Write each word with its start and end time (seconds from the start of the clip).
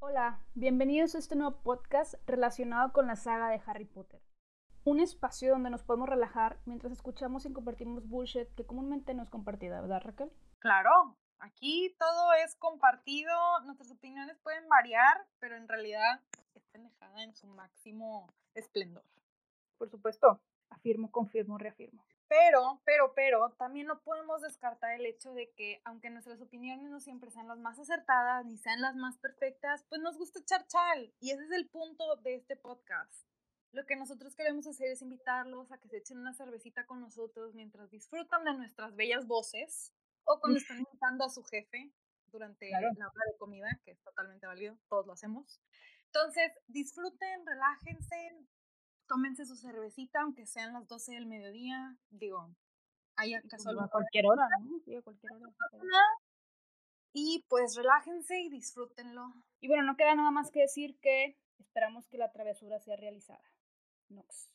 Hola, 0.00 0.40
bienvenidos 0.54 1.16
a 1.16 1.18
este 1.18 1.34
nuevo 1.34 1.60
podcast 1.60 2.14
relacionado 2.24 2.92
con 2.92 3.08
la 3.08 3.16
saga 3.16 3.48
de 3.48 3.60
Harry 3.66 3.84
Potter. 3.84 4.22
Un 4.84 5.00
espacio 5.00 5.50
donde 5.50 5.70
nos 5.70 5.82
podemos 5.82 6.08
relajar 6.08 6.60
mientras 6.66 6.92
escuchamos 6.92 7.44
y 7.44 7.52
compartimos 7.52 8.06
bullshit 8.08 8.48
que 8.54 8.64
comúnmente 8.64 9.12
no 9.12 9.24
es 9.24 9.28
compartida, 9.28 9.80
¿verdad 9.80 10.02
Raquel? 10.04 10.30
Claro, 10.60 11.16
aquí 11.40 11.96
todo 11.98 12.32
es 12.44 12.54
compartido, 12.54 13.32
nuestras 13.64 13.90
opiniones 13.90 14.38
pueden 14.38 14.68
variar, 14.68 15.26
pero 15.40 15.56
en 15.56 15.66
realidad 15.66 16.20
es 16.54 16.64
pendejada 16.66 17.24
en 17.24 17.34
su 17.34 17.48
máximo 17.48 18.32
esplendor. 18.54 19.04
Por 19.78 19.90
supuesto, 19.90 20.40
afirmo, 20.78 21.10
confirmo, 21.10 21.58
reafirmo. 21.58 22.04
Pero, 22.28 22.80
pero, 22.84 23.12
pero, 23.14 23.50
también 23.58 23.86
no 23.86 24.00
podemos 24.02 24.42
descartar 24.42 24.92
el 24.92 25.06
hecho 25.06 25.32
de 25.32 25.50
que, 25.52 25.80
aunque 25.84 26.10
nuestras 26.10 26.40
opiniones 26.40 26.90
no 26.90 27.00
siempre 27.00 27.30
sean 27.30 27.48
las 27.48 27.58
más 27.58 27.78
acertadas 27.78 28.44
ni 28.44 28.58
sean 28.58 28.80
las 28.80 28.96
más 28.96 29.18
perfectas, 29.18 29.84
pues 29.88 30.00
nos 30.02 30.18
gusta 30.18 30.40
echar 30.40 30.66
chal. 30.66 31.12
Y 31.20 31.30
ese 31.30 31.44
es 31.44 31.50
el 31.52 31.68
punto 31.68 32.16
de 32.16 32.34
este 32.34 32.56
podcast. 32.56 33.26
Lo 33.72 33.84
que 33.86 33.96
nosotros 33.96 34.34
queremos 34.34 34.66
hacer 34.66 34.88
es 34.88 35.02
invitarlos 35.02 35.72
a 35.72 35.78
que 35.78 35.88
se 35.88 35.98
echen 35.98 36.18
una 36.18 36.34
cervecita 36.34 36.86
con 36.86 37.00
nosotros 37.00 37.54
mientras 37.54 37.90
disfrutan 37.90 38.44
de 38.44 38.54
nuestras 38.54 38.94
bellas 38.94 39.26
voces 39.26 39.92
o 40.24 40.38
cuando 40.40 40.58
están 40.58 40.78
invitando 40.78 41.24
a 41.24 41.30
su 41.30 41.42
jefe 41.44 41.92
durante 42.30 42.70
la 42.70 42.78
hora 42.78 43.24
de 43.30 43.38
comida, 43.38 43.68
que 43.84 43.92
es 43.92 44.02
totalmente 44.02 44.46
válido, 44.46 44.78
todos 44.88 45.06
lo 45.06 45.12
hacemos. 45.12 45.60
Entonces, 46.06 46.52
disfruten, 46.66 47.46
relájense, 47.46 48.46
tómense 49.08 49.46
su 49.46 49.56
cervecita, 49.56 50.20
aunque 50.20 50.46
sean 50.46 50.72
las 50.72 50.86
12 50.86 51.12
del 51.14 51.26
mediodía, 51.26 51.96
digo, 52.10 52.48
hay 53.16 53.34
A 53.34 53.40
cualquier 53.90 54.26
hora, 54.26 54.46
¿no? 54.60 54.78
Sí, 54.84 54.94
a 54.94 55.02
cualquier 55.02 55.32
hora. 55.32 55.52
Y 57.12 57.44
pues 57.48 57.74
relájense 57.74 58.40
y 58.40 58.48
disfrútenlo. 58.48 59.34
Y 59.60 59.66
bueno, 59.66 59.82
no 59.82 59.96
queda 59.96 60.14
nada 60.14 60.30
más 60.30 60.52
que 60.52 60.60
decir 60.60 60.96
que 61.00 61.36
esperamos 61.58 62.06
que 62.06 62.18
la 62.18 62.30
travesura 62.30 62.78
sea 62.78 62.96
realizada. 62.96 63.42
Nox. 64.08 64.52